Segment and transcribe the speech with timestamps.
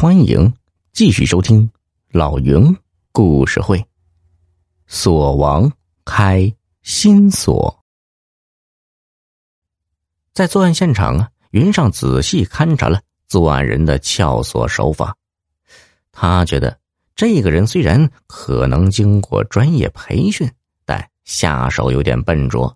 [0.00, 0.50] 欢迎
[0.94, 1.70] 继续收听
[2.10, 2.74] 老云
[3.12, 3.84] 故事会。
[4.86, 5.70] 锁王
[6.06, 7.84] 开新锁，
[10.32, 15.14] 在作案现场啊，云上仔细勘察了作案人的撬锁手法。
[16.12, 16.78] 他觉得
[17.14, 20.50] 这个人虽然可能经过专业培训，
[20.86, 22.74] 但下手有点笨拙，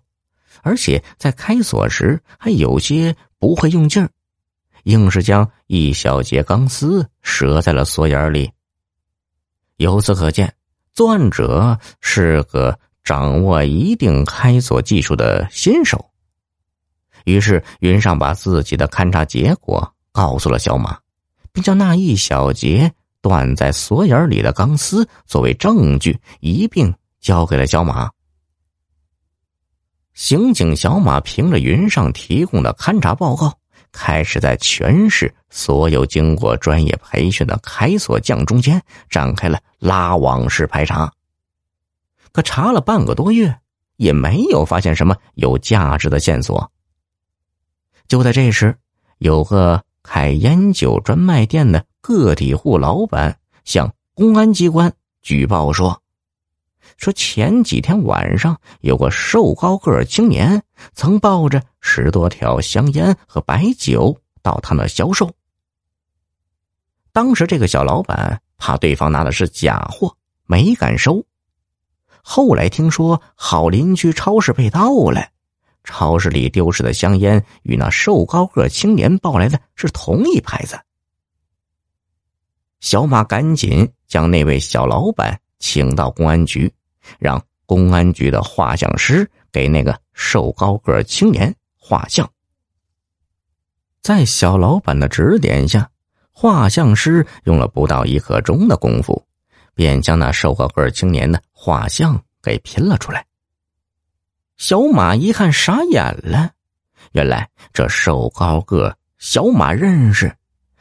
[0.61, 4.07] 而且在开锁时还有些不会用劲儿。
[4.85, 8.51] 硬是将一小节钢丝折在了锁眼里。
[9.77, 10.55] 由此可见，
[10.93, 16.09] 作案者是个掌握一定开锁技术的新手。
[17.25, 20.97] 于是，云上把自己的勘察结果告诉了小马，
[21.51, 28.09] 并将那一小节断在锁眼里的钢丝作为证据一并交给了小马。
[30.13, 33.57] 刑警小马凭着云上提供的勘察报告。
[33.97, 41.09] 开始在全市所有经过专业培训的开锁匠中间展开了拉网式排查。
[42.33, 43.57] 可查了半个多月，
[43.95, 46.69] 也没有发现什么有价值的线索。
[48.09, 48.77] 就在这时，
[49.19, 56.01] 有个开烟酒专卖店的个体户老板向公安机关举报说。
[56.97, 60.61] 说前几天晚上有个瘦高个青年
[60.93, 65.31] 曾抱着十多条香烟和白酒到他那销售。
[67.11, 71.25] 当时这个小老板怕对方拿的是假货，没敢收。
[72.21, 75.29] 后来听说好邻居超市被盗了，
[75.83, 80.79] 超市里丢失的香烟与那瘦高个青年抱来的是同一牌子。
[82.79, 86.71] 小马赶紧将那位小老板请到公安局。
[87.19, 92.29] 让公安局的画像师给那个瘦高个青年画像。
[94.01, 95.89] 在小老板的指点下，
[96.29, 99.25] 画像师用了不到一刻钟的功夫，
[99.73, 103.25] 便将那瘦高个青年的画像给拼了出来。
[104.57, 106.51] 小马一看傻眼了，
[107.13, 110.35] 原来这瘦高个小马认识，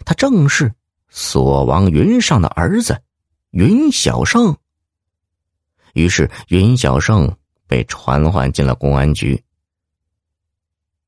[0.04, 0.74] 他正是
[1.10, 3.00] 锁王云上的儿子
[3.50, 4.56] 云小胜。
[5.92, 7.36] 于是，云小胜
[7.66, 9.42] 被传唤进了公安局。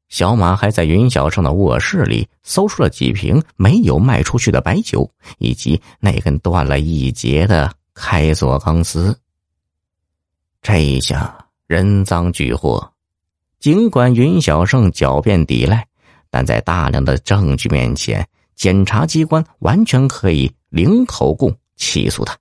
[0.08, 9.18] 小马还在云小胜的卧室里搜出了几瓶没有卖出去的白酒，以及那根断了一截的开锁钢丝。
[10.62, 12.92] 这一下人赃俱获。
[13.58, 15.86] 尽管云小胜狡辩抵赖，
[16.30, 22.36] 但在大量的证据面前，检察机关完全可以零口供起诉他。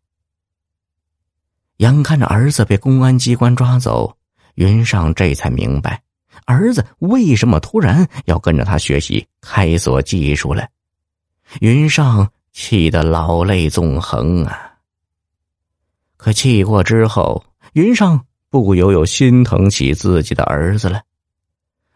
[1.78, 4.16] 眼看着儿子被公安机关抓走，
[4.56, 6.02] 云上这才明白，
[6.46, 10.68] 儿子为什么突然要跟着他学习开锁技术了。
[11.60, 14.72] 云上气得老泪纵横啊！
[16.18, 17.44] 可气过之后，
[17.74, 21.02] 云上不由又心疼起自己的儿子了。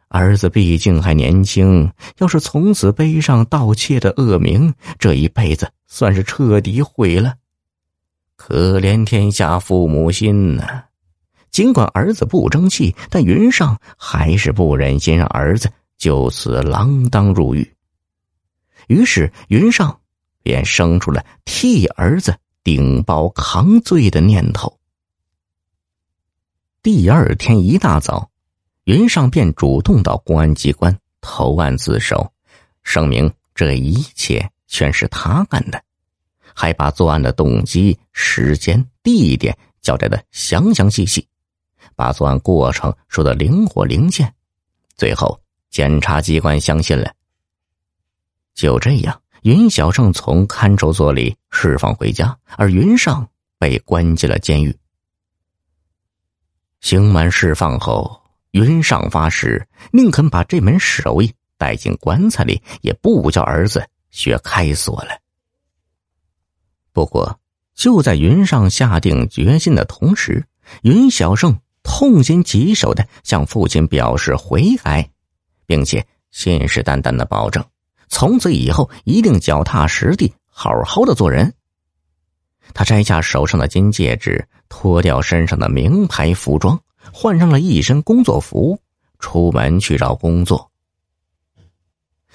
[0.10, 7.36] 儿子毕竟还年轻，要是从此背上盗窃的恶名，这一辈子算是彻底毁了。
[8.42, 10.86] 可怜天下父母心呐！
[11.52, 17.76] 尽管儿子不争气，但云上还是不忍心让儿子就此锒铛入狱。
[18.88, 20.00] 于是云上
[20.42, 22.34] 便生出了替儿子
[22.64, 24.80] 顶包扛罪的念头。
[26.82, 28.32] 第二天一大早，
[28.86, 32.32] 云上便主动到公安机关投案自首，
[32.84, 35.84] 声明这一切全是他干的。
[36.60, 41.26] 还把作案的动机、时间、地点交代的详详细细，
[41.96, 44.30] 把作案过程说的灵活灵现，
[44.98, 47.14] 最后检察机关相信了。
[48.56, 53.26] 就这样，云小胜从看守所里释放回家，而云上
[53.58, 54.76] 被关进了监狱。
[56.82, 58.22] 刑满释放后，
[58.52, 65.18] 云上发誓宁肯把这门手艺带进棺材里，也不叫儿子学开锁了。
[67.00, 67.40] 不过，
[67.76, 70.46] 就在云上下定决心的同时，
[70.82, 75.10] 云小胜痛心疾首的向父亲表示悔改，
[75.66, 77.64] 并且信誓旦旦的保证，
[78.10, 81.54] 从此以后一定脚踏实地，好好的做人。
[82.74, 86.78] 他摘下手上的金戒指，脱掉身上的名牌服装，
[87.14, 88.78] 换上了一身工作服，
[89.20, 90.70] 出门去找工作。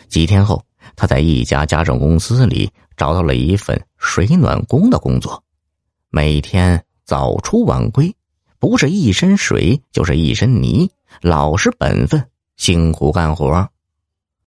[0.08, 0.64] 几天后，
[0.96, 3.80] 他在一家家政公司里找到了一份。
[4.06, 5.42] 水暖工的工作，
[6.10, 8.14] 每天早出晚归，
[8.58, 10.90] 不是一身水就是一身泥，
[11.22, 12.22] 老实本分，
[12.56, 13.70] 辛苦干活。